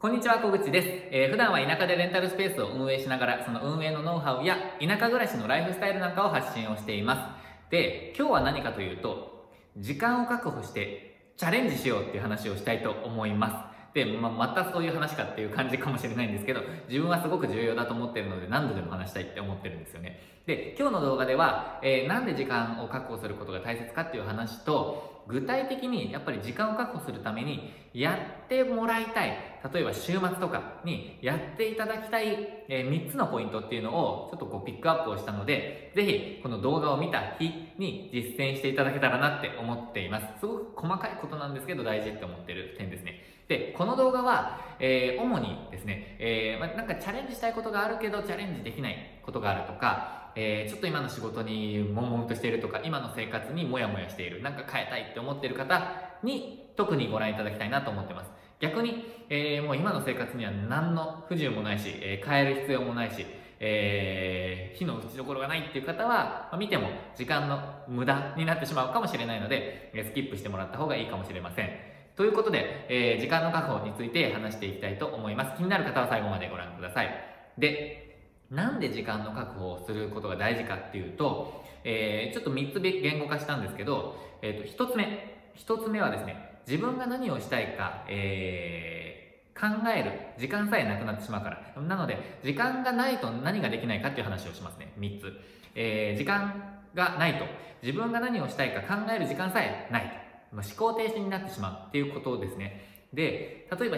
[0.00, 0.88] こんにちは、小口です。
[1.10, 7.36] えー、普段は田舎でレンタルスペースを運営しながら、その運営のノウハウや田舎暮らしのライフスタイルなんかを発信をしていま
[7.68, 7.70] す。
[7.70, 13.92] で、今日は何かというと、時間を確保してチャレンジしようっていう話をしたいと思います。
[13.92, 20.18] で、ままたそういう話かっていう感じかもしれないんですけど、自分はすごく重要だと思ってるので何度でも話したいって思ってるんですよね。
[20.46, 29.36] で、今日の動画では、えー、なんで時間を確保することが大切かっていう話と、具体的にやっぱり時間を確保するためにやってもらいたい、
[29.72, 40.26] 例えば週末とかにやっていただきたい、え、3つのポイントっていうのをちょっとこうピックアップをしたので、ぜひこの動画を見た日に実践していただけたらなって思っています。
[40.40, 43.22] すごく細かいことなんですけど大事って思ってる点ですね。
[43.48, 55.82] で、この動画は、えー、主にですね、えー、まなんかチャレンジしたいことがあるけどチャレンジできないことがあるとか、えー、ちょっと今の仕事に悶々としているとか、今の生活にモヤモヤしている、なんか変えたいって思っている方
[56.22, 58.30] に特にご覧いただきたいなと思ってます。
[58.60, 63.24] 逆に、えー、もう今の生活には何の不自由もないし、えー、変える必要もないし、
[63.58, 71.70] えー、火の打ちどころがないっていう方は、まあ、見ても時間の無駄になってしまうかもしれないので、えスキップしてもらった方がいいかもしれません。
[72.16, 75.56] ということで、え、時間の確保について話していきたいと思います。
[75.56, 77.08] 気になる方は最後までご覧ください。
[77.56, 78.09] で、
[78.50, 91.82] なんで時間の確保をすることが大事かっていうと、えー、ちょっと3つ言語化したんですけど、えー、と1つ目、1つ目はですね、自分が何をしたいか、えー、考える時間さえなくなってしまうから。
[91.82, 94.92] なので、時間がないと何ができないかっていう話をしますね。
[94.98, 95.32] 3つ。
[95.76, 97.44] えー、時間がないと、
[97.82, 100.02] 自分が何をしたいか考える時間さえない
[100.50, 100.56] と。
[100.56, 102.84] まあ、思考停止になってしまうっていうことですね。
[103.12, 103.96] で、例えば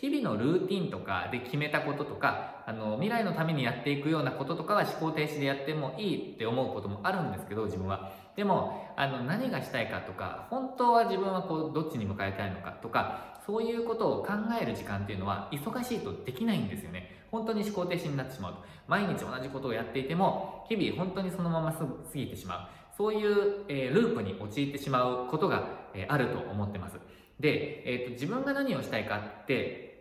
[0.00, 8.12] 日々のルーティンとかで決めたこととか、あの、未来のためにやっていくようなこととかは思考停止でやってもいいって思うこともあるんですけど、自分は。
[8.36, 17.26] でも、あの、何がしたいかとか、本当は自分はこう、どっちに向かいたいのかとか、そういうことを考える時間っていうのは、忙しいとできないんですよね。
[17.30, 18.60] 本当に思考停止になってしまうと。
[18.88, 22.68] 毎日同じことをやっていても、日々本当にそのまま過ぎてしまう。
[22.96, 26.98] そういう、えー、ループに陥ってしまうことが、えー、あると思ってます。
[27.40, 29.93] で、えーと、自分が何をしたいかって、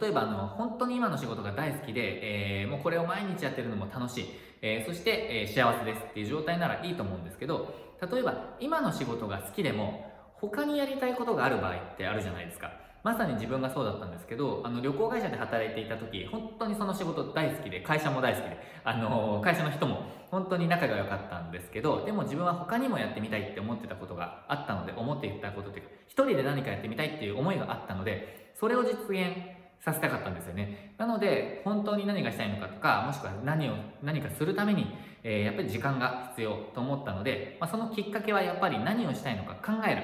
[0.00, 4.26] 例えばあの、本当に今の仕事が大好きで、えー、もうこれを毎日やってるのも楽しい、
[4.62, 12.72] えー、そして、えー、幸せですっていう状態ならいいと思うんですけど、例えば今の仕事が好きでも、他にやりたいことがある場合ってあるじゃないですか。
[13.04, 30.94] まさに自分がそうだったんですけど、あの旅行会社で働いていた時、本当にその仕事大好きで、会社も大好きで、あの会社の人も本当に仲が良かったんですけど、でも自分は他にもやってみたいって思ってたことがあったので、思っていたことっていうか、一人で何かやってみたいっていう思いがあったので、それを実現させたかったんですよね。
[30.96, 34.86] なので、本当に何がしたいのかとか、もしくは何を、何かするために、
[35.24, 40.02] えー、やっぱり時間が必要と思ったので、まあ、そのきっかけはやっぱり何をしたいのか考える。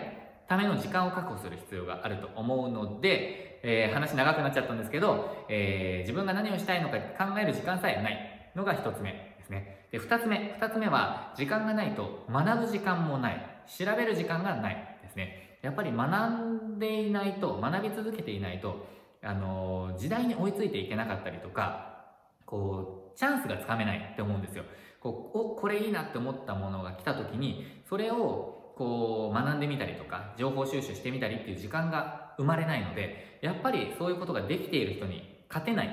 [0.49, 9.87] ための時間を確保する必要があると思うので、えー、話長くなっちゃったんですけど、えー、自分が何をしたいのか考える時間さえないのが一つ目ですね。
[9.93, 10.57] で、二つ目。
[10.59, 13.47] 二つ目は、時間がないと学ぶ時間もない。
[13.67, 15.59] 調べる時間がないですね。
[15.61, 18.87] やっぱり学んでいないと、学び続けていないと、
[19.23, 22.05] あの、時代に追いついていけなかったりとか、
[22.47, 24.65] こう、チャンスがつかめないって思うんですよ。
[25.01, 35.89] こう、お、これいいなって思ったものが来た時に、それをこう学んでみたりとか情報収集してみたりっていう時間が生まれないのでやっぱりそういうことができている人に勝てない、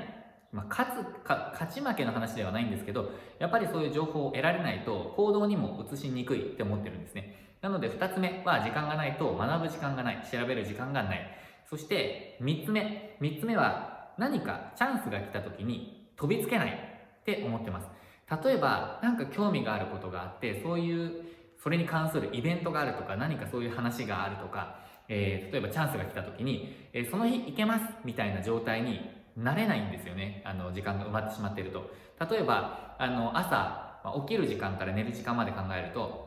[0.52, 3.10] まあ、勝つか勝ち負けの話ではないんですけど
[3.40, 7.58] やっぱりそういう情報を得られないと行動にも移しにくいって思ってるんですね。
[7.62, 11.38] なので2つ目は時間がないと学ぶ時間がない調べる時間がない。
[11.70, 13.18] そして3つ目。
[13.22, 16.70] 3つ目は何かチャンスが来た時に飛びつけない
[17.22, 17.88] って思ってます。
[18.44, 21.26] 例えば何か興味があることがあってそういう
[21.62, 29.00] それに関するイベントがあるとか何かそういう話があるとか、えー、例えばチャンスが来た時に、えー、その日行けますみたいな状態に
[29.38, 30.42] なれないんですよね。
[30.46, 31.90] あの時間が埋まってしまっていると。
[32.30, 36.25] 例えばあの朝、起きる時間から寝る時間まで考えると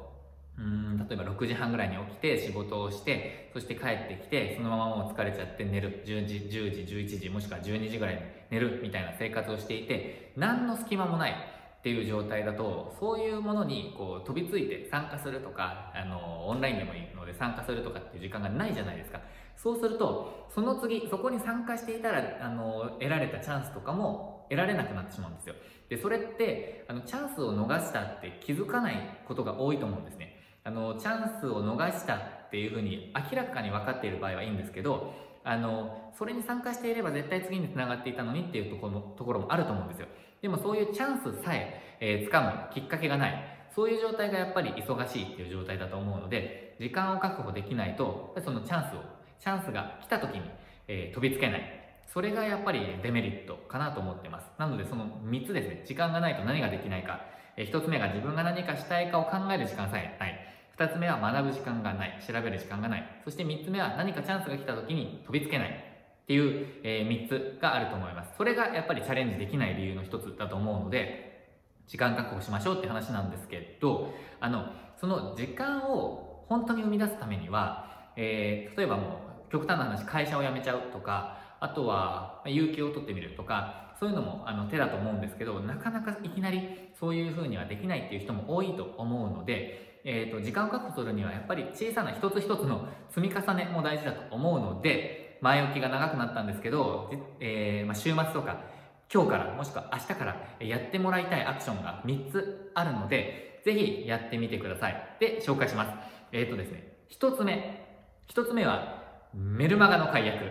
[0.59, 6.03] うん例えば6時半ぐらいに起きて仕事をしてそして帰ってきてそのままもう疲れちゃって寝る。
[6.05, 11.33] 10時10時11時もしくは12時ぐらいに寝るみたいな生活をしていて何の隙間もない
[11.79, 19.21] っていう状態だとそういうものにこう飛びついて参加するとかあのオンラインでもいいので参加するとかっていう時間がないじゃないですか。
[19.57, 25.55] そうするとその次そこに参加していたらあの得られたチャンスとかも得られなくなってしまうんですよ。
[25.89, 30.38] でそれってあのチャンスを逃したって気づかないことが多いと思うんですね。
[30.69, 40.09] あのチャンスを逃したっていうふうに明らかに分かっている場合はいいんですけどあのそれに参加していれば絶対次につながっていたのにっていうところもところもあると思うんですよ。
[40.43, 43.59] でもそういうチャンスさええー、掴むきっかけがない。
[43.75, 49.01] そういう状態がやっぱり忙しいっていう状態だと思うので、時間を確保できないと、そのチャンスを、
[49.39, 50.51] チャンスが来た時に、
[50.87, 51.63] えー、飛びつけない。
[52.07, 54.51] それがやっぱりデメリットかなと思ってます。
[54.59, 55.83] なのでその3つですね。
[55.87, 57.21] 時間がないと何ができないか、
[57.57, 60.38] え1つ目が自分が何かしたいかを考える時間さえない。
[60.79, 63.21] 2つ目は学ぶ時間がない調べる時間がない。
[63.25, 65.69] そして3つ目は何かチャンスが来た時に飛びつけない。
[65.69, 68.33] っていう、えー、3つがあると思います。
[68.37, 71.49] それがやっぱりチャレンジできない理由の1つだと思うので
[71.87, 74.67] 時間確保しましょうって話なんですけどあの
[75.01, 97.11] その時間を本当に生み出すためには、えー、例えばもう極端な話会社を辞めちゃうとかあとは有給を取ってみるとかそういうのもあの手だと思うんですけどなかなかいきなりそういうふうにはできないっていう人も多いと思うので、えーと、時間を確保するにはやっぱり小さな一つ一つの積み重ねも大事だと思うので前置きが長くなったんですけど、
[97.41, 98.65] えー、まあ、週末とか
[99.13, 105.17] 今日からもしくは明日からやってもらいたいアクションが3つあるのでぜひやってみてください。
[105.21, 105.91] で紹介します。
[106.33, 107.87] えっ、ー、とですね1つ目
[108.29, 109.03] 1つ目は
[109.35, 110.43] メルマガの解約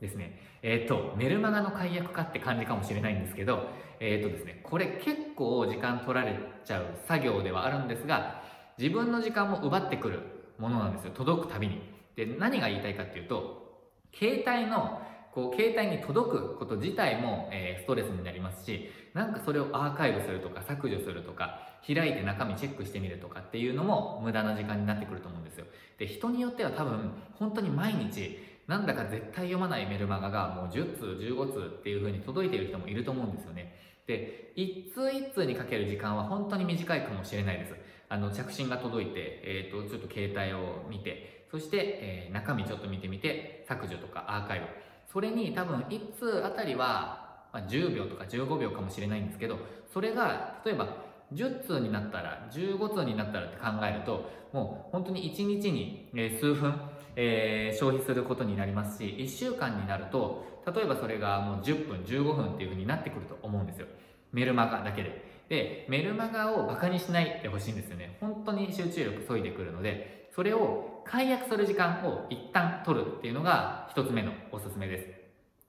[0.00, 0.40] ですね。
[0.62, 3.68] えっ、ー、と、メルマガの解約かって感じかもしれないんですけど、
[4.00, 8.42] えっ、ー、とですね、これ結構時間取られちゃう作業ではあるんですが、
[8.78, 10.20] 自分の時間も奪ってくる
[10.58, 11.12] ものなんですよ。
[11.14, 11.80] 届くたびに。
[12.16, 13.64] で、何が言いたいかっていうと、
[14.12, 15.00] 携帯の
[15.34, 25.66] こう携帯に届くこと自体も、えー、ストレスになりますしなんかそれをアーカイブするとか削除するとか開いて中身チェックしてみるとかっていうのも無駄な時間になってくると思うんですよ
[25.98, 28.38] で人によっては多分本当に毎日
[28.68, 37.74] なんだか絶対読まないメルマガがもう10通15通っていう風に届いている人もいると思うんですよねで一通一通にかける時間は本当に短いかもしれないです
[38.14, 44.66] あの着信が届いて、えーと、ちょっと携帯を見てそして、えー、中身ちょっと見てみて削除とかアーカイブ。
[45.12, 49.58] それに多分1通あたりは、まあ、10秒とか15秒かもしれないんですけど
[49.92, 50.88] それが例えば
[51.32, 56.74] 10通になったら15通になったらって考えるともう本当に1日に数分
[57.16, 63.86] えー、消費することになりますし1週間になると例えばそれがもう10分15分っていうふうになってくると思うんですよ。
[64.32, 65.33] メルマガだけで。
[65.48, 68.16] でメルマガをバカにしないでほしいんですよね。
[68.20, 75.24] 本当に集中力削いでくるのでそれを解約する時間を一旦取るっていうのが1つ目のおすすめです。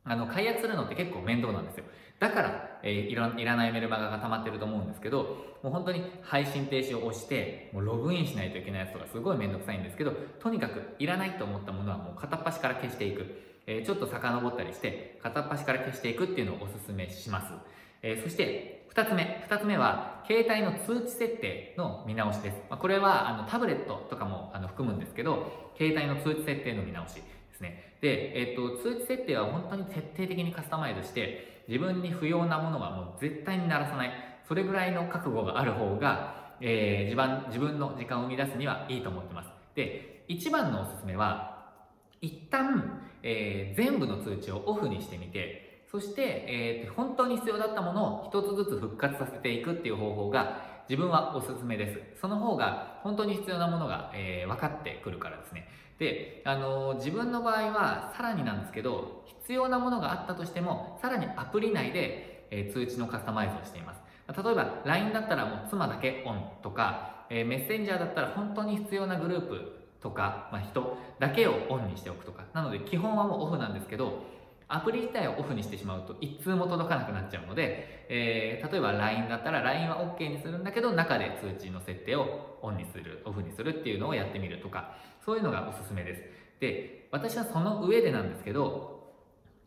[0.07, 1.85] あの解約するのって結構面倒なんですよ。
[2.19, 13.25] だから、えー、いらいらないメルマガが溜まってると思うんですけどもう本当に配信停止を押してもうログインしないといけないやつとかすごい面倒くさいんですけどとにかくいらないと思ったものはもう片っ端から消していく、
[13.67, 17.51] えー、ちょっと遡ったりして片っ端から消していくっていうのをおすすめします、
[18.07, 27.21] えー、そして2つ目2つ目は携帯の通知設定の見直しです、まあ、これはあのタブレットとかもあの含むんですけど携帯の通知設定の見直しで
[27.57, 27.97] すね。
[28.01, 34.11] で、えーと、通知設定は本当に徹底的にカスタマイズして自分に不要なものはもう絶対に鳴らさない。
[34.47, 39.49] それぐらいの覚悟がある方が、えー、自分自分の時間を生み出すにはいいと思ってます。
[39.73, 41.71] で一番のおすすめは
[42.21, 52.21] 一旦、えー、全部の通知をオフにしてみてそして、えー、本当に必要だったものを一つずつ復活させていくっていう方法が自分はおすすめです。
[52.21, 55.67] その方が本当に必要なものが、えー、分かってくるからですね。
[55.97, 64.01] で、あのー、自分の場合はさらになんですけど必要なものがあったとしてもさらにアプリ内で、えー、通知のカスタマイズをしています。
[64.27, 72.43] 例えば LINE だったらもう妻だけオンとか、えー、メッセンジャーだったら本当に必要なグループとか、まあ、人だけをオンにしておくとか。
[72.53, 74.23] なので基本はもうオフなんですけど
[74.67, 86.21] アプリ自体をオフにしてしまうと一通も届かなくなっちゃうので、えー、例えば LINE だったら LINE は OK にするんだけど中で通知の設定をオンにするオフにするっていうのをやってみるとかそういうのがおすすめです。
[86.59, 88.95] で私はその上でなんですけど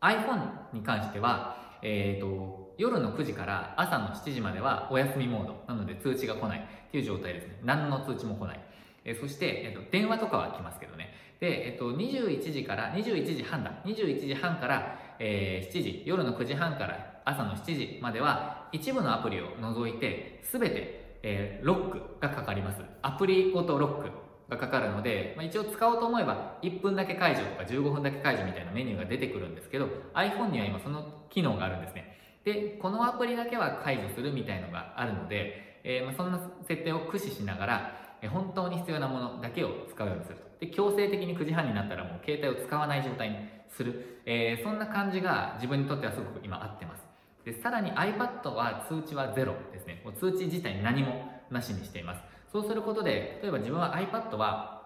[0.00, 7.58] iPhone に関しては、えーと、夜の9時から朝の7時まではお休みモードなので通知が来ないっていう状態ですね。
[7.64, 8.60] 何の通知も来ない、
[9.04, 11.12] えー、そして、えーと、電話とかは来ますけどね。
[11.40, 13.72] で、えーと、21時から21時半だ。
[13.84, 16.02] 21時半から、えー、7時。
[16.04, 22.80] 夜の9時半から朝の7時までは一部のアプリを除いて全て、えー、ロックがかかります。
[23.02, 24.10] アプリごとロック
[24.48, 32.16] がかかるので、まあ、一応使おうと思えば1分だけ解除とか15分だけ解除みたいなメニューが出てくるんですけど iPhone には今その機能があるんですね。
[32.44, 37.92] でこのアプリだけは解除するみたいのがあるので、えー、まあ、そんな設定を駆使しながら、
[38.30, 40.47] 本当に必要なものだけを使うようにすると。
[40.60, 43.36] で強制的に9時半になったらもう携帯を使わない状態に
[43.68, 47.06] する、えー、そんな感じが自分にとってはすごく今合ってます。
[47.44, 50.02] でさらに iPad は通知はゼロですね。
[50.04, 52.20] もう通知自体何もなしにしています。
[52.52, 54.82] そうすることで例えば自分は iPad は、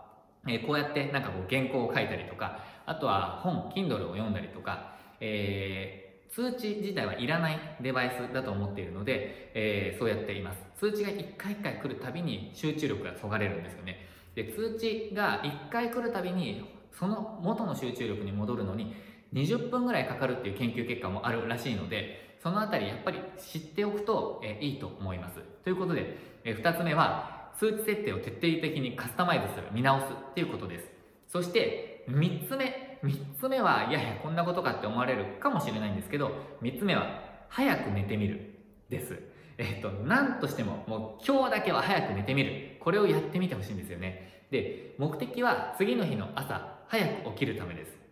[0.46, 10.58] えー、こうやってなんかこう原稿を書いたりとかあとは本 Kindle を読んだりとか、えー、通知自体はいらないデバイスだと思っているので、えー、そうやっています。
[10.78, 14.11] 通知が1回1回来るたびに集中力がそがれるんですよね。
[14.34, 18.94] で通知が1回来るたびにその元の集中力に戻るのに
[19.32, 25.36] 20分ぐらいかかるっていう研究結果もあるらしいのでそのあたりやっぱり知っておくと、えいいと思います。
[25.62, 30.90] ということで、え2つ目は数値設定を徹底的にカスタマイズする見直すっていうことです。
[31.28, 38.54] そして3つ目3つ目はいやいやこんなことかって思われるかもしれないんですけど3つ目は早く寝てみる
[38.88, 39.18] です。
[39.58, 44.44] えっと何としてももう今日だけは早く寝てみるこれをやってみてほしいんですよね。
[44.50, 48.02] で目的は次の日の朝早く起きるためです。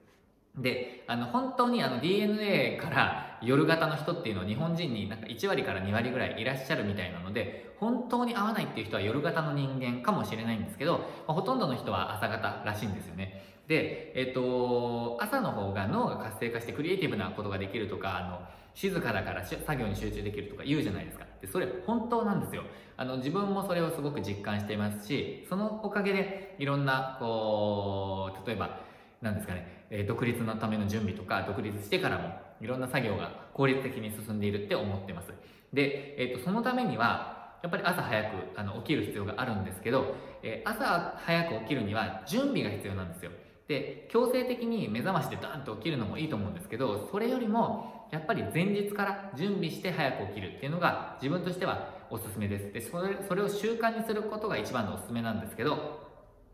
[0.57, 13.45] であの本当にあの DNA から夜型の人っていうのは日本人になんか1割から2割ぐらいいらっしゃるみたいなので本当に合わないっていう人は夜型の人間かもしれないんですけど、まあ、ほとんどの人は朝型らしいんですよね。
[13.69, 18.41] で、えっと、朝の方が脳が活性化してクリエイティブなことができるとかあの
[18.75, 21.25] 静かだから作業に集中できるとか言うじゃないですか。
[21.41, 22.65] でそれ本当なんですよ。
[23.01, 28.79] あの自分もそれをすごく実感していますしそのおかげでいろんなこう例えば
[29.23, 32.29] 何ですかね、え独立のための準備とか独立してからも
[32.61, 35.29] いろんな作業が効率的に進んでいるって思ってます。
[35.73, 43.31] で、えっとそのためにはやっぱり朝早くあの起きる必要があるんですけど、え朝早く起きるには準備が必要なんですよ。
[43.69, 52.73] で強制的に目覚ましでダンと起きるのもいいと思うんですけどそれよりもやっぱり前日から準備して早く起きるっていうのが自分としてはおすすめです。
[52.73, 56.09] でそれそれを習慣にすることが一番のおすすめなんですけど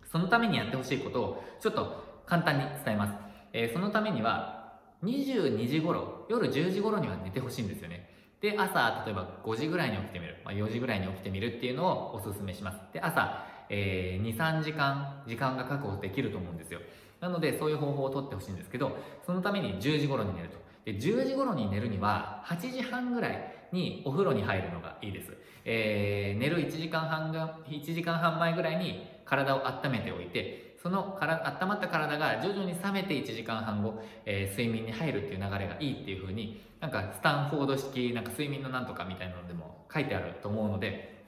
[0.04, 3.12] そのためにやってほしいことをちょっと簡単に伝えます、
[3.52, 4.56] えー、そのためには
[5.02, 8.10] 22時頃夜10時頃には寝てほしいんですよね。
[8.40, 12.78] で朝例えば5時ぐらいに起きてみる、まあ、4時ぐらいに起きてみるっていうのをおすすめします。
[12.92, 16.80] で朝、えー、23時間時間が確保できると思うんですよ。
[17.20, 20.65] なのでそういう方法をとってほしいんですけどそのために10時頃に寝ると。
[20.86, 25.32] で10時頃に寝るには8時半ぐらいにお風呂に入るのがいいです、
[25.64, 41.26] えー、寝る1時間半が1時間半前ぐらいに体を温めておいてそのから温まった体が徐々に冷めて1時間半後、えー、睡眠に入るっていう流れがいいっていう風になんかスタンフォード式なんか睡眠のなんとかみたいなのでも書いてあると思うので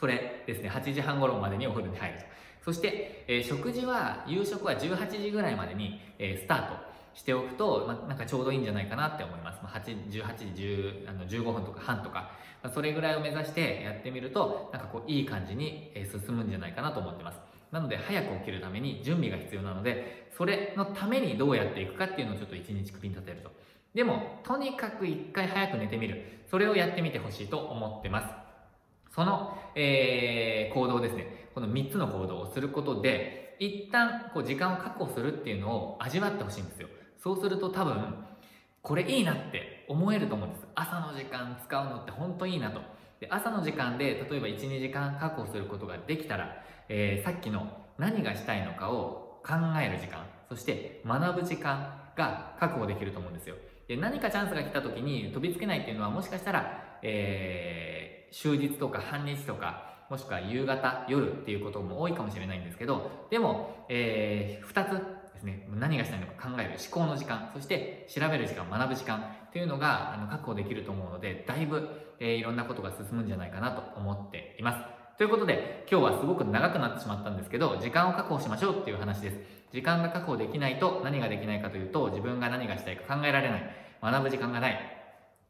[0.00, 2.24] それですね8時半頃までにお風呂に入ると。
[2.64, 6.93] そして、えー、食事は夕食は18時ぐらいまでに、え、スタート。
[7.14, 9.60] しておくと、まあ、なんかちょうどいいんじゃないかなって思います。
[9.62, 17.38] まあ、8 18時10あの15分とか半とか、まあ、それぐらいを目指してやってみると、なんかこういい感じに進むんじゃないかなと思ってます。
[17.70, 23.50] なので早く起きるために準備が必要なので、それのためにどうやっていくかっていうのをちょっと一日区切り立てると。
[23.94, 26.42] でも、とにかく一回早く寝てみる。
[26.50, 28.34] それをやってみてほしいと思ってます。
[29.14, 31.48] その、えー、行動ですね。
[31.54, 36.88] この3つの行動をすることで、一旦こう時間を確保するっていうのを味わってほしいんですよ。
[37.24, 38.14] そうすると多分、
[38.82, 40.66] これいいなって思えると思うんです。
[40.74, 42.82] 朝の時間使うのって本当いいなと。
[43.18, 47.66] で朝の時間で例えば1、2時間確保することができたら、えー、さっきの
[47.96, 53.54] 何がしたいのかを考える時間、そして学ぶ時間が確保できると思うんですよ。
[53.88, 74.78] で何かチャンスが来た時に飛びつけないっていうのはもしかしたら、えー、終日とか半日とかもしくは夕方、夜っていうことも多いかもしれないんですけど、でも、えー、2つね、何がしたいのか考える思考の時間、そして調べる時間、学ぶ時間っていうのがあの確保できると思うので、だいぶ、えー、いろんなことが進むんじゃないかなと思っています。
[75.16, 79.36] ということで、今日はすごく長くなってしまったんですけど、時間を確保しましょうっていう話です。
[79.72, 83.70] 時間が確保できないと何ができないかというと、自分が何がしたいか考えられない。
[84.02, 84.78] 学ぶ時間がない。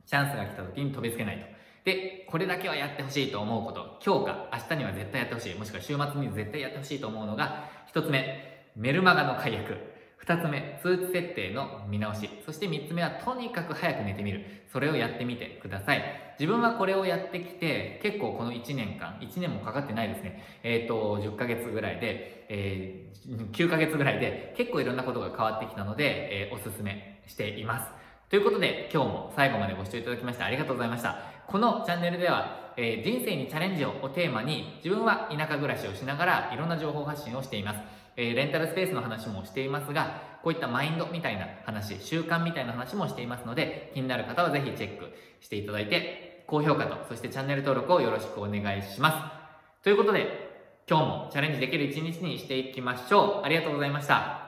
[0.07, 1.47] チャンスが来た時に飛びつけないと。
[1.85, 9.77] で、これだけはやってほしいと思うこと、今日か明日には絶対やってほしい、もしくは週末に絶対やってほしいと思うのが、一つ目、メルマガの解約。
[10.17, 12.29] 二つ目、通知設定の見直し。
[12.45, 14.45] そして三つ目は、とにかく早く寝てみる。
[14.73, 16.03] それをやってみてください。
[16.41, 20.43] 自分はこれをやってきて、結構この1年間、1年もかかってないですね。
[20.63, 27.93] えっ、ー、と、10ヶ月ぐらいで、えー、9ヶ月ぐらいで、結構いろんなことが変わってきたので、えー、おすすめしています。
[28.31, 31.19] ということで、今日も最後までご視聴いただきましてありがとうございました。
[31.47, 37.81] このチャンネルでは、えー、人生にチャレンジををテーマに自分は田舎暮らしをしながらいろんな情報発信をしています、
[38.17, 49.41] えー、レンタルスペースの話もしていますがこういったマインドみたいな話習慣みたいな話もしていますので気になる方はぜひチェックしていただいて高評価とそしてチャンネル登録をよろしくお願いしま
[49.81, 49.83] す。
[49.83, 50.55] ということで
[50.89, 53.45] 今日もチャレンジできる一日にしていきましょう。
[53.45, 54.44] ありがとうございました。